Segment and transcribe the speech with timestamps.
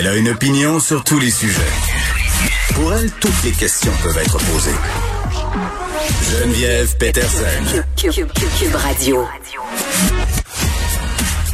[0.00, 1.60] Elle a une opinion sur tous les sujets.
[2.72, 4.70] Pour elle, toutes les questions peuvent être posées.
[6.30, 7.82] Geneviève Peterson.
[7.98, 9.26] Cube Radio.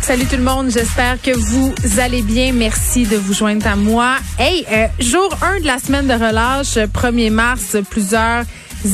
[0.00, 2.52] Salut tout le monde, j'espère que vous allez bien.
[2.52, 4.14] Merci de vous joindre à moi.
[4.38, 8.44] Hey, euh, jour 1 de la semaine de relâche, 1er mars, plusieurs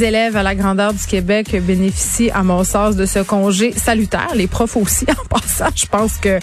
[0.00, 4.30] élèves à la grandeur du Québec bénéficient à mon sens de ce congé salutaire.
[4.34, 6.38] Les profs aussi, en passant, je pense que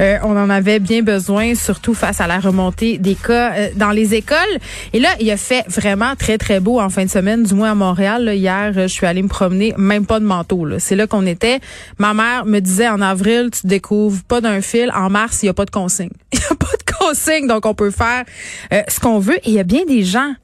[0.00, 3.90] euh, on en avait bien besoin, surtout face à la remontée des cas euh, dans
[3.90, 4.38] les écoles.
[4.92, 7.72] Et là, il a fait vraiment très très beau en fin de semaine, du moins
[7.72, 8.24] à Montréal.
[8.24, 10.66] Là, hier, je suis allée me promener, même pas de manteau.
[10.78, 11.60] C'est là qu'on était.
[11.98, 14.90] Ma mère me disait en avril, tu découvres pas d'un fil.
[14.94, 16.10] En mars, il y a pas de consigne.
[16.32, 16.83] Il y a pas de
[17.46, 18.24] donc on peut faire
[18.72, 19.36] euh, ce qu'on veut.
[19.38, 20.34] Et il y a bien des gens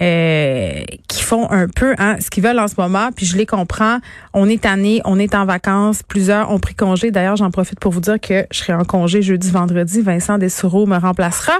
[0.00, 3.46] euh, qui font un peu hein, ce qu'ils veulent en ce moment, puis je les
[3.46, 3.98] comprends.
[4.34, 7.10] On est année, on est en vacances, plusieurs ont pris congé.
[7.10, 10.02] D'ailleurs, j'en profite pour vous dire que je serai en congé jeudi, vendredi.
[10.02, 11.54] Vincent Dessoureau me remplacera.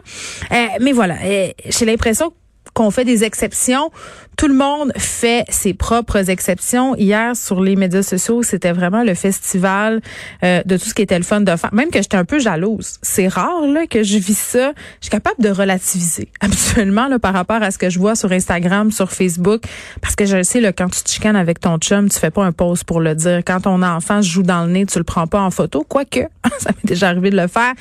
[0.52, 2.32] Euh, mais voilà, euh, j'ai l'impression
[2.72, 3.90] qu'on fait des exceptions.
[4.36, 6.94] Tout le monde fait ses propres exceptions.
[6.94, 10.02] Hier, sur les médias sociaux, c'était vraiment le festival
[10.44, 11.72] euh, de tout ce qui était le fun de faire.
[11.72, 12.96] Même que j'étais un peu jalouse.
[13.00, 14.72] C'est rare là que je vis ça.
[15.00, 18.30] Je suis capable de relativiser habituellement là, par rapport à ce que je vois sur
[18.30, 19.62] Instagram, sur Facebook.
[20.02, 22.44] Parce que je sais, là, quand tu te chicanes avec ton chum, tu fais pas
[22.44, 23.40] un pause pour le dire.
[23.46, 25.82] Quand ton enfant joue dans le nez, tu le prends pas en photo.
[25.88, 26.20] Quoique,
[26.58, 27.72] ça m'est déjà arrivé de le faire.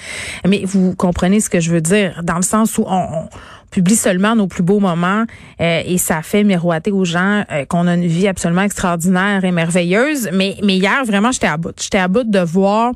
[0.48, 2.22] Mais vous comprenez ce que je veux dire.
[2.24, 3.28] Dans le sens où on, on
[3.72, 5.26] publie seulement nos plus beaux moments
[5.62, 9.52] euh, et ça fait miroiter aux gens euh, qu'on a une vie absolument extraordinaire et
[9.52, 10.30] merveilleuse.
[10.34, 11.74] Mais, mais hier, vraiment, j'étais à bout.
[11.80, 12.94] J'étais à bout de voir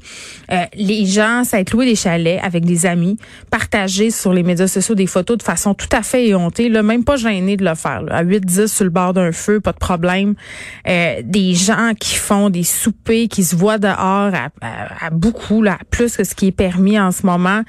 [0.52, 3.18] euh, les gens s'être loués des chalets avec des amis,
[3.52, 7.04] partager sur les médias sociaux des photos de façon tout à fait éhontée, là, même
[7.04, 8.04] pas gêné de le faire.
[8.10, 10.36] À 8-10 sur le bord d'un feu, pas de problème.
[10.86, 14.32] des gens qui font des soupers, qui se voient dehors
[14.62, 17.64] à beaucoup, là, plus que ce qui est permis en ce moment.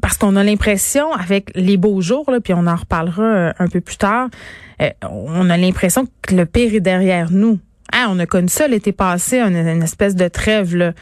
[0.00, 3.68] Parce qu'on a l'impression, avec les beaux jours, là, puis on en reparlera euh, un
[3.68, 4.28] peu plus tard,
[4.80, 7.58] euh, on a l'impression que le pire est derrière nous.
[7.92, 10.74] Hein, on a connu ça l'été passé, une, une espèce de trêve.
[10.76, 10.92] Là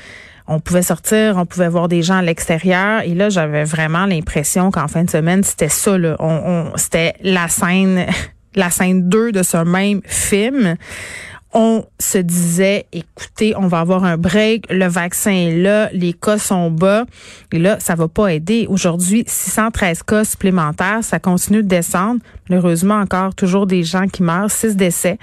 [0.49, 3.03] on pouvait sortir, on pouvait voir des gens à l'extérieur.
[3.03, 5.99] Et là, j'avais vraiment l'impression qu'en fin de semaine, c'était ça.
[5.99, 6.17] Là.
[6.21, 8.07] On, on c'était la scène,
[8.55, 10.77] la scène 2 de ce même film
[11.53, 16.39] on se disait, écoutez, on va avoir un break, le vaccin est là, les cas
[16.39, 17.07] sont bas,
[17.53, 18.67] et là, ça va pas aider.
[18.69, 22.21] Aujourd'hui, 613 cas supplémentaires, ça continue de descendre.
[22.49, 25.19] Malheureusement, encore toujours des gens qui meurent, 6 décès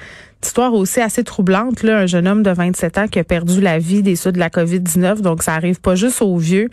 [0.45, 3.79] histoire aussi assez troublante, là, un jeune homme de 27 ans qui a perdu la
[3.79, 6.69] vie des suites de la COVID-19, donc ça arrive pas juste aux vieux.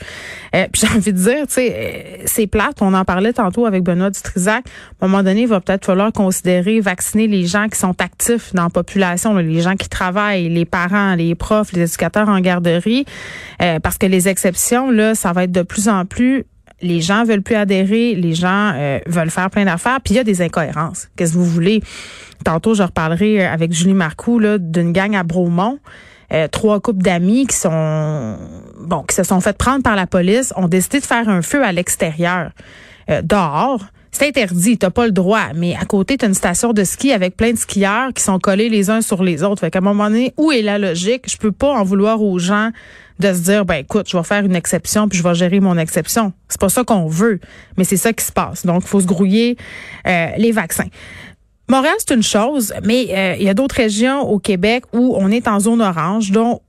[0.54, 3.66] Euh, puis j'ai envie de dire, tu sais, euh, c'est plate, on en parlait tantôt
[3.66, 4.64] avec Benoît Dutrisac,
[5.00, 8.54] à un moment donné, il va peut-être falloir considérer vacciner les gens qui sont actifs
[8.54, 13.04] dans la population, les gens qui travaillent, les parents, les profs, les éducateurs en garderie,
[13.62, 16.44] euh, parce que les exceptions, là, ça va être de plus en plus
[16.82, 20.20] les gens veulent plus adhérer, les gens euh, veulent faire plein d'affaires, puis il y
[20.20, 21.08] a des incohérences.
[21.16, 21.82] Qu'est-ce que vous voulez?
[22.44, 25.78] Tantôt, je reparlerai euh, avec Julie Marcoux d'une gang à Bromont.
[26.32, 28.36] Euh, trois couples d'amis qui sont
[28.78, 31.64] bon qui se sont fait prendre par la police ont décidé de faire un feu
[31.64, 32.52] à l'extérieur
[33.24, 35.52] dehors c'est interdit, t'as pas le droit.
[35.54, 38.68] Mais à côté, t'as une station de ski avec plein de skieurs qui sont collés
[38.68, 39.60] les uns sur les autres.
[39.60, 41.30] Fait qu'à un moment donné, où est la logique?
[41.30, 42.70] Je peux pas en vouloir aux gens
[43.20, 45.76] de se dire, ben écoute, je vais faire une exception puis je vais gérer mon
[45.78, 46.32] exception.
[46.48, 47.40] C'est pas ça qu'on veut,
[47.76, 48.66] mais c'est ça qui se passe.
[48.66, 49.56] Donc, il faut se grouiller
[50.06, 50.88] euh, les vaccins.
[51.68, 55.30] Montréal, c'est une chose, mais euh, il y a d'autres régions au Québec où on
[55.30, 56.62] est en zone orange, donc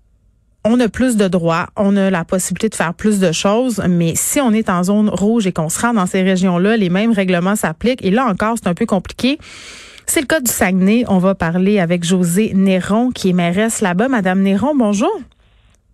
[0.63, 4.13] on a plus de droits, on a la possibilité de faire plus de choses, mais
[4.15, 7.13] si on est en zone rouge et qu'on se rend dans ces régions-là, les mêmes
[7.13, 8.05] règlements s'appliquent.
[8.05, 9.39] Et là encore, c'est un peu compliqué.
[10.05, 11.05] C'est le cas du Saguenay.
[11.07, 14.07] On va parler avec José Néron, qui est mairesse là-bas.
[14.07, 15.21] Madame Néron, bonjour.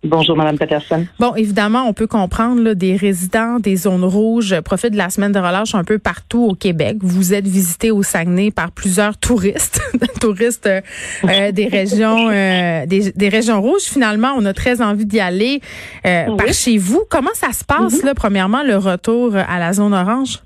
[0.04, 1.06] Bonjour, Madame Peterson.
[1.18, 5.32] Bon, évidemment, on peut comprendre là, des résidents des zones rouges profitent de la semaine
[5.32, 6.98] de relâche un peu partout au Québec.
[7.00, 9.80] Vous êtes visité au Saguenay par plusieurs touristes,
[10.20, 10.80] touristes euh,
[11.24, 13.82] euh, des régions euh, des, régions rouges.
[13.82, 15.60] Finalement, on a très envie d'y aller
[16.04, 17.02] par chez vous.
[17.10, 18.06] Comment ça se passe, mm-hmm.
[18.06, 20.38] là, premièrement, le retour à la zone orange?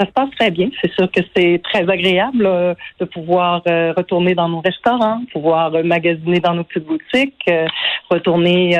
[0.00, 0.70] Ça se passe très bien.
[0.80, 5.74] C'est sûr que c'est très agréable euh, de pouvoir euh, retourner dans nos restaurants, pouvoir
[5.74, 7.66] euh, magasiner dans nos petites boutiques, euh,
[8.10, 8.76] retourner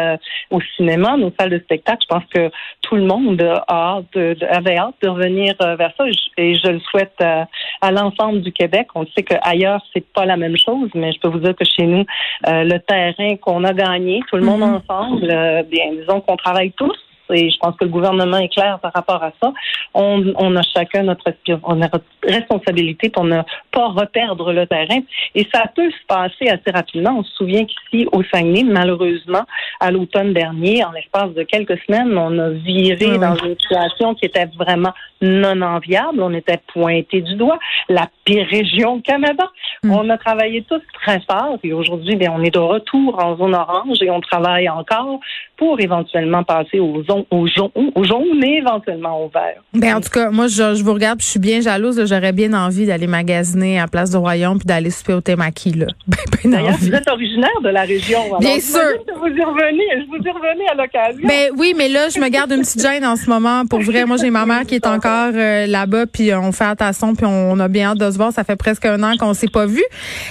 [0.50, 1.98] au cinéma, nos salles de spectacle.
[2.08, 2.50] Je pense que
[2.80, 6.04] tout le monde a hâte de, avait hâte de revenir vers ça
[6.38, 8.88] et je, le souhaite à l'ensemble du Québec.
[8.94, 11.86] On sait qu'ailleurs, c'est pas la même chose, mais je peux vous dire que chez
[11.86, 12.04] nous,
[12.46, 14.80] le terrain qu'on a gagné, tout le monde Mhm.
[14.88, 15.28] ensemble,
[15.70, 16.96] bien, disons qu'on travaille tous
[17.32, 19.52] et je pense que le gouvernement est clair par rapport à ça.
[19.94, 21.32] On, on a chacun notre
[21.64, 23.40] on a notre responsabilité pour ne
[23.72, 25.00] pas reperdre le terrain.
[25.34, 27.18] Et ça peut se passer assez rapidement.
[27.18, 29.44] On se souvient qu'ici, au Saguenay, malheureusement,
[29.80, 33.18] à l'automne dernier, en l'espace de quelques semaines, on a viré oui.
[33.18, 36.22] dans une situation qui était vraiment non enviable.
[36.22, 37.58] On était pointé du doigt.
[37.88, 39.50] La pire région au Canada.
[39.82, 39.90] Mm.
[39.92, 43.54] On a travaillé tous très fort et aujourd'hui, bien, on est de retour en zone
[43.54, 45.20] orange et on travaille encore
[45.56, 49.62] pour éventuellement passer aux zones au jaune, au jaune et éventuellement au vert.
[49.74, 52.04] Ben, en tout cas, moi, je, je vous regarde, puis je suis bien jalouse.
[52.06, 55.86] J'aurais bien envie d'aller magasiner à Place du Royaume puis d'aller souper au Temaki, là.
[56.06, 58.18] Ben, ben D'ailleurs, vous êtes originaire de la région.
[58.26, 58.80] alors Bien sûr.
[59.06, 61.28] que Vous y revenez, je vous y revenez à l'occasion.
[61.28, 63.66] Ben oui, mais là, je me garde une petite gêne en ce moment.
[63.66, 67.14] Pour vrai, moi, j'ai ma mère qui est encore euh, là-bas, puis on fait attention,
[67.14, 68.32] puis on, on a bien hâte de se voir.
[68.32, 69.82] Ça fait presque un an qu'on s'est pas vu.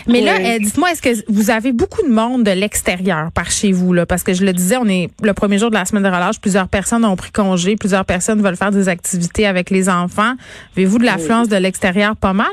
[0.07, 3.71] Mais là, euh, dites-moi, est-ce que vous avez beaucoup de monde de l'extérieur par chez
[3.71, 4.05] vous là?
[4.05, 6.39] Parce que je le disais, on est le premier jour de la semaine de relâche.
[6.41, 10.33] Plusieurs personnes ont pris congé, plusieurs personnes veulent faire des activités avec les enfants.
[10.75, 12.47] Avez-vous de l'affluence de l'extérieur pas mal?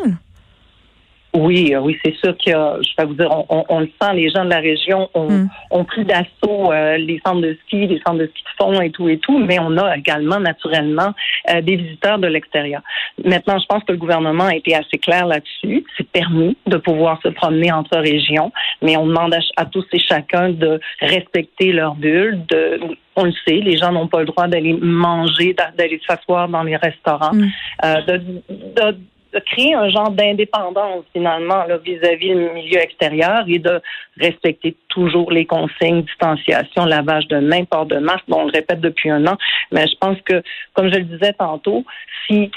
[1.39, 4.15] Oui, euh, oui, c'est sûr que je vais vous dire, on, on- on le sent,
[4.15, 5.49] les gens de la région ont, Mm.
[5.73, 8.91] ont pris d'assaut euh, les centres de ski, les centres de ski de fond et
[8.91, 11.13] tout et tout, mais on a également naturellement
[11.51, 12.81] euh, des visiteurs de l'extérieur.
[13.25, 15.85] Maintenant, je pense que le gouvernement a été assez clair là-dessus.
[15.97, 18.51] C'est permis de pouvoir se promener entre régions,
[18.83, 22.41] mais on demande à, à tous et chacun de respecter leur bulle.
[22.49, 22.81] De,
[23.17, 26.63] on le sait, les gens n'ont pas le droit d'aller manger, d'a- d'aller s'asseoir dans
[26.63, 27.49] les restaurants, Mm.
[27.85, 28.17] euh, de,
[28.49, 28.97] de
[29.37, 33.81] de créer un genre d'indépendance finalement vis-à-vis le milieu extérieur et de
[34.19, 38.25] respecter toujours les consignes, distanciation, lavage de main, port de masque.
[38.29, 39.37] Bon, on le répète depuis un an,
[39.73, 40.43] mais je pense que,
[40.73, 41.85] comme je le disais tantôt,
[42.27, 42.51] si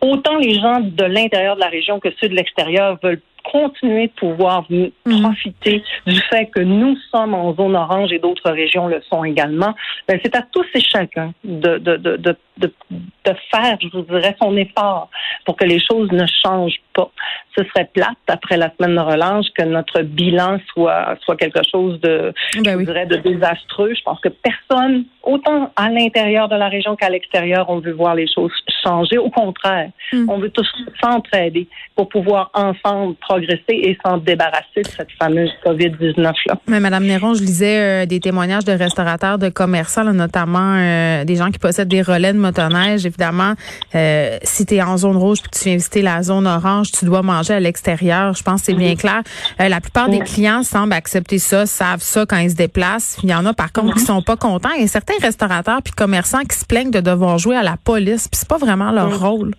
[0.00, 4.12] autant les gens de l'intérieur de la région que ceux de l'extérieur veulent continuer de
[4.12, 4.90] pouvoir Mhm.
[5.22, 9.74] profiter du fait que nous sommes en zone orange et d'autres régions le sont également,
[10.08, 12.72] ben c'est à tous et chacun de, de, de, de,
[13.24, 15.08] de, faire, je vous dirais, son effort
[15.44, 17.10] pour que les choses ne changent pas.
[17.56, 22.00] Ce serait plate, après la semaine de relâche, que notre bilan soit, soit quelque chose
[22.00, 22.32] de,
[22.62, 22.84] Ben je oui.
[22.84, 23.92] dirais, de désastreux.
[23.96, 28.14] Je pense que personne, autant à l'intérieur de la région qu'à l'extérieur, on veut voir
[28.14, 29.18] les choses changer.
[29.18, 30.28] Au contraire, Mm.
[30.28, 30.68] on veut tous
[31.02, 36.54] s'entraider pour pouvoir ensemble progresser et s'en débarrasser de cette fameuse COVID-19-là.
[36.68, 41.24] Mais Madame Néron, je lisais euh, des témoignages de restaurateurs, de commerçants, là, notamment euh,
[41.24, 43.06] des gens qui possèdent des relais de motoneige.
[43.18, 43.54] Évidemment,
[43.94, 46.90] euh, si tu es en zone rouge puis que tu viens visiter la zone orange,
[46.90, 48.34] tu dois manger à l'extérieur.
[48.34, 49.22] Je pense que c'est bien clair.
[49.60, 53.18] Euh, la plupart des clients semblent accepter ça, savent ça quand ils se déplacent.
[53.22, 54.70] Il y en a par contre qui sont pas contents.
[54.76, 57.76] Il y a certains restaurateurs puis commerçants qui se plaignent de devoir jouer à la
[57.76, 58.26] police.
[58.28, 59.14] Puis c'est pas vraiment leur Ouais.
[59.28, 59.54] rôle.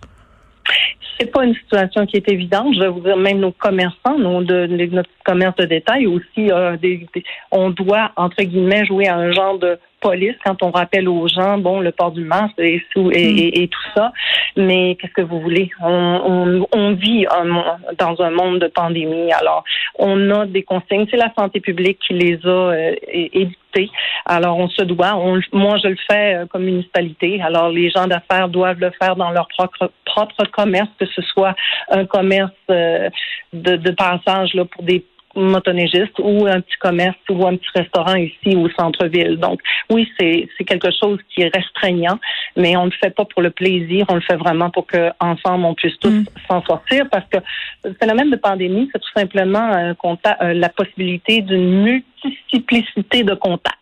[1.18, 2.74] C'est pas une situation qui est évidente.
[2.74, 6.50] Je vais vous dire, même nos commerçants, nos, de, de- notre commerce de détail aussi,
[6.50, 10.70] euh, des- des- on doit entre guillemets jouer à un genre de police quand on
[10.70, 13.38] rappelle aux gens, bon, le port du masque et, sous- et, Mm.
[13.38, 14.12] et- et tout ça.
[14.56, 15.70] Mais qu'est-ce que vous voulez?
[15.82, 19.32] On, on, on vit un dans un monde de pandémie.
[19.32, 19.64] Alors,
[19.98, 21.06] on a des consignes.
[21.10, 23.90] C'est la santé publique qui les a euh, é- édictées.
[24.24, 25.14] Alors, on se doit.
[25.16, 27.40] On, moi, je le fais euh, comme municipalité.
[27.42, 31.54] Alors, les gens d'affaires doivent le faire dans leur propre, propre commerce, que ce soit
[31.90, 33.10] un commerce euh,
[33.52, 35.04] de, de passage là, pour des
[35.36, 39.36] motoneigistes ou un petit commerce ou un petit restaurant ici au centre-ville.
[39.36, 42.18] Donc, oui, c'est c'est quelque chose qui est restreignant,
[42.56, 45.10] mais on ne le fait pas pour le plaisir, on le fait vraiment pour que
[45.20, 46.24] ensemble on puisse tous Mm.
[46.48, 47.38] s'en sortir parce que
[47.84, 51.82] le phénomène de pandémie, c'est tout simplement contact, euh, la possibilité d'une
[52.24, 53.76] multiplicité de contacts.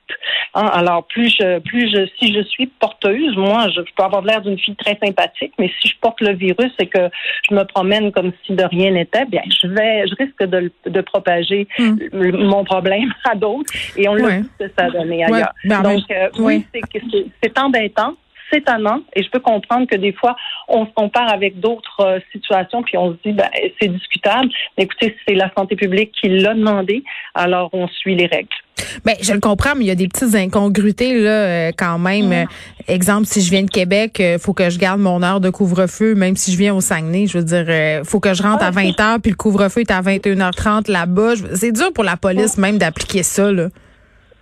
[0.55, 4.23] Hein, alors, plus je, plus je, si je suis porteuse, moi, je, je peux avoir
[4.23, 7.09] l'air d'une fille très sympathique, mais si je porte le virus et que
[7.49, 11.01] je me promène comme si de rien n'était, bien, je vais, je risque de, de
[11.01, 11.97] propager Mm.
[12.13, 14.39] le- mon problème à d'autres, et on l'a Ouais.
[14.41, 15.53] vu ce que ça a donné Ouais, ailleurs.
[15.65, 18.15] ben, Donc, euh, oui, c'est que c'est- c'est embêtant.
[18.51, 20.37] C'est étonnant et je peux comprendre que des fois,
[20.69, 23.49] on se compare avec d'autres euh, situations puis on se dit, ben,
[23.81, 24.49] c'est discutable.
[24.77, 27.03] Mais écoutez, c'est la santé publique qui l'a demandé,
[27.35, 28.49] alors on suit les règles.
[29.05, 32.33] Ben, je le comprends, mais il y a des petites incongruités là euh, quand même.
[32.33, 32.45] Euh,
[32.89, 36.15] exemple, si je viens de Québec, euh, faut que je garde mon heure de couvre-feu,
[36.15, 37.27] même si je viens au Saguenay.
[37.27, 39.91] Je veux dire, euh, faut que je rentre à 20 h puis le couvre-feu est
[39.91, 41.35] à 21h30 là-bas.
[41.55, 43.51] C'est dur pour la police même d'appliquer ça.
[43.53, 43.69] Là.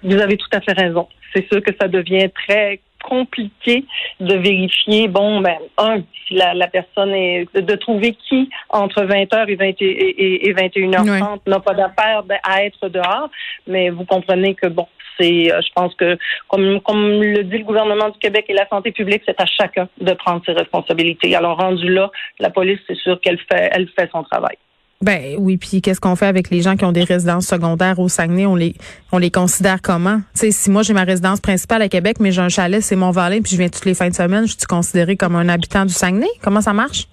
[0.02, 1.06] Vous avez tout à fait raison.
[1.34, 3.84] C'est sûr que ça devient très compliqué
[4.20, 9.48] de vérifier, bon, ben, un, si la, la personne est, de trouver qui, entre 20h
[9.48, 13.28] et, 20, et, et 21h30, n'a pas d'affaire à être dehors.
[13.66, 14.86] Mais vous comprenez que, bon,
[15.18, 16.18] c'est, euh, je pense que,
[16.48, 19.88] comme, comme le dit le gouvernement du Québec et la santé publique, c'est à chacun
[20.00, 21.34] de prendre ses responsabilités.
[21.34, 24.56] Alors, rendu là, la police, c'est sûr qu'elle fait, elle fait son travail.
[25.02, 28.08] Ben oui, puis qu'est-ce qu'on fait avec les gens qui ont des résidences secondaires au
[28.08, 28.46] Saguenay?
[28.46, 28.74] On les
[29.10, 30.18] on les considère comment?
[30.34, 32.96] Tu sais, si moi j'ai ma résidence principale à Québec, mais j'ai un chalet, c'est
[32.96, 35.84] Mont-Valin, puis je viens toutes les fins de semaine, je suis considérée comme un habitant
[35.84, 36.30] du Saguenay?
[36.40, 37.08] Comment ça marche?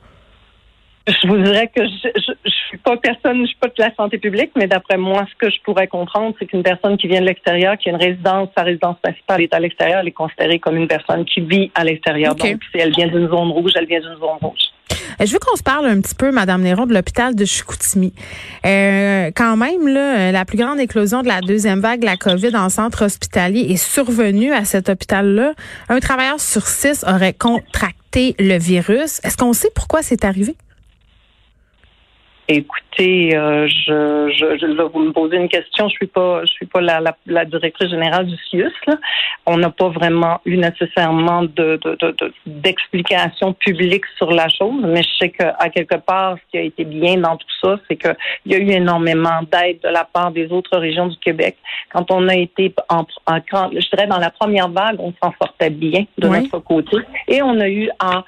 [1.09, 2.09] Je vous dirais que je,
[2.45, 5.35] je, suis pas personne, je suis pas de la santé publique, mais d'après moi, ce
[5.35, 8.49] que je pourrais comprendre, c'est qu'une personne qui vient de l'extérieur, qui a une résidence,
[8.57, 11.83] sa résidence principale est à l'extérieur, elle est considérée comme une personne qui vit à
[11.83, 12.35] l'extérieur.
[12.35, 14.59] Donc, si elle vient d'une zone rouge, elle vient d'une zone rouge.
[15.21, 18.13] Euh, je veux qu'on se parle un petit peu, Madame Néron, de l'hôpital de Chicoutimi.
[18.65, 22.55] Euh, quand même, là, la plus grande éclosion de la deuxième vague de la COVID
[22.55, 25.53] en centre hospitalier est survenue à cet hôpital-là.
[25.89, 29.19] Un travailleur sur six aurait contracté le virus.
[29.23, 30.55] Est-ce qu'on sait pourquoi c'est arrivé?
[32.51, 35.87] Écoutez, euh, je, je, je vais vous me poser une question.
[35.87, 38.73] Je suis pas, je suis pas la, la, la directrice générale du CIUS.
[38.87, 38.95] Là.
[39.45, 41.79] On n'a pas vraiment eu nécessairement de,
[42.47, 46.61] d'explication de, publique sur la chose, mais je sais qu'à quelque part, ce qui a
[46.63, 48.15] été bien dans tout ça, c'est qu'il
[48.47, 51.55] y a eu énormément d'aide de la part des autres régions du Québec.
[51.93, 53.39] Quand on a été en, en
[53.71, 57.59] je dirais dans la première vague, on s'en sortait bien de notre côté, et on
[57.59, 58.23] a eu en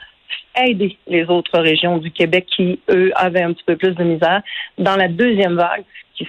[0.56, 4.42] aider les autres régions du Québec qui, eux, avaient un petit peu plus de misère.
[4.78, 5.84] Dans la deuxième vague,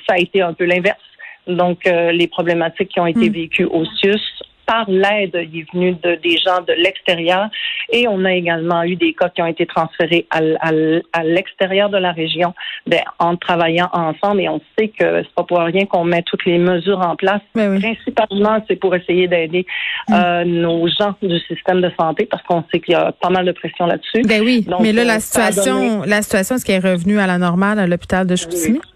[0.06, 0.98] ça a été un peu l'inverse.
[1.46, 3.32] Donc, euh, les problématiques qui ont été hmm.
[3.32, 4.20] vécues au CIUS
[4.66, 7.48] par l'aide il est venu de, des gens de l'extérieur
[7.90, 11.98] et on a également eu des cas qui ont été transférés à, à, l'extérieur de
[11.98, 12.54] la région
[12.86, 16.44] ben, en travaillant ensemble et on sait que c'est pas pour rien qu'on met toutes
[16.44, 17.40] les mesures en place.
[17.54, 19.66] Ben Principalement, c'est pour essayer d'aider
[20.08, 20.14] mm.
[20.14, 23.44] euh, nos gens du système de santé parce qu'on sait qu'il y a pas mal
[23.44, 24.22] de pression là-dessus.
[24.22, 27.38] Ben oui, mais là, la euh, situation, la situation, est-ce qu'elle est revenue à la
[27.38, 28.78] normale à l'hôpital de Chicoutimi?
[28.78, 28.91] oui,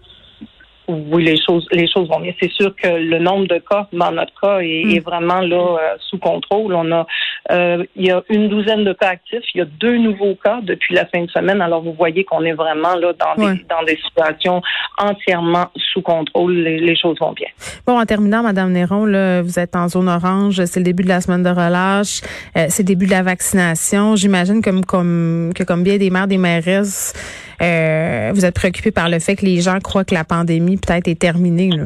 [0.87, 2.33] les choses, les choses vont bien.
[2.41, 5.03] C'est sûr que le nombre de cas, dans notre cas, est, hmm.
[5.03, 6.73] vraiment là euh, sous contrôle.
[6.73, 7.05] On a,
[7.51, 9.43] euh, il y a une douzaine de cas actifs.
[9.53, 11.61] Il y a deux nouveaux cas depuis la fin de semaine.
[11.61, 14.61] Alors vous voyez qu'on est vraiment là dans des dans des situations
[14.97, 16.53] entièrement sous contrôle.
[16.53, 17.47] Les, choses vont bien.
[17.85, 20.63] Bon, en terminant, Madame Néron, là, vous êtes en zone orange.
[20.65, 22.21] C'est le début de la semaine de relâche.
[22.55, 24.15] Euh, c'est le début de la vaccination.
[24.15, 27.13] J'imagine comme comme que comme bien des mères, des mairesses
[27.59, 31.19] vous êtes préoccupé par le fait que les gens croient que la pandémie peut-être est
[31.19, 31.69] terminée.
[31.69, 31.83] Là.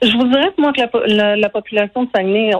[0.00, 2.52] Je vous dirais moi que la, la, population de Saguenay,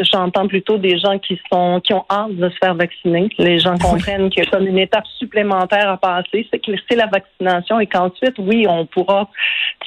[0.00, 3.30] j'entends plutôt des gens qui sont qui ont hâte de se faire vacciner.
[3.38, 6.96] Les gens comprennent qu'il y a comme une étape supplémentaire à passer, c'est que c'est
[6.96, 9.30] la vaccination et qu'ensuite, oui, on pourra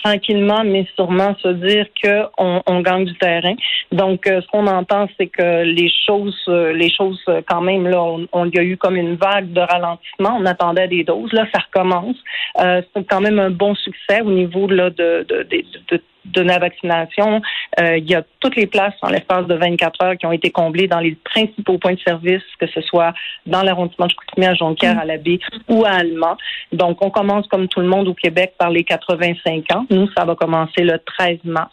[0.04, 3.54] tranquillement mais sûrement se dire qu'on on gagne du terrain.
[3.92, 7.88] Donc, euh, ce qu'on entend, c'est que les choses, euh, les choses euh, quand même
[7.88, 10.38] là, on, on, y a eu comme une vague de ralentissement.
[10.40, 11.32] On attendait des doses.
[11.34, 12.18] Là, ça recommence.
[12.60, 16.41] Euh, c'est quand même un bon succès au niveau là de, de, de, de de
[16.41, 17.41] la vaccination.
[17.79, 20.50] Euh, il y a toutes les places en l'espace de 24 heures qui ont été
[20.50, 23.13] comblées dans les principaux points de service, que ce soit
[23.46, 26.38] dans l'arrondissement de Chicoutimi, à Jonquière, à la baie ou à Allemand.
[26.72, 29.86] Donc, on commence comme tout le monde au Québec par les 85 ans.
[29.89, 31.72] Nous, ça va commencer le 13 mars.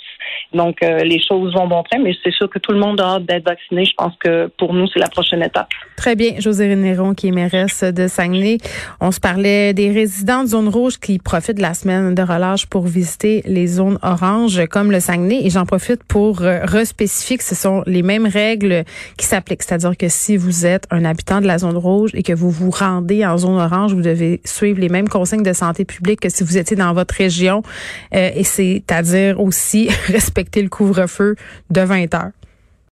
[0.52, 3.14] Donc, euh, les choses vont bon train, mais c'est sûr que tout le monde a
[3.14, 3.84] hâte d'être vacciné.
[3.84, 5.68] Je pense que pour nous, c'est la prochaine étape.
[5.96, 6.32] Très bien.
[6.38, 8.58] José Néron, qui est mairesse de Saguenay.
[9.00, 12.66] On se parlait des résidents de zone rouge qui profitent de la semaine de relâche
[12.66, 15.44] pour visiter les zones oranges comme le Saguenay.
[15.44, 18.84] Et j'en profite pour euh, respécifier que ce sont les mêmes règles
[19.16, 19.62] qui s'appliquent.
[19.62, 22.70] C'est-à-dire que si vous êtes un habitant de la zone rouge et que vous vous
[22.70, 26.44] rendez en zone orange, vous devez suivre les mêmes consignes de santé publique que si
[26.44, 27.62] vous étiez dans votre région.
[28.14, 31.36] Euh, et c'est-à-dire aussi respecter le couvre-feu
[31.70, 32.30] de 20 heures.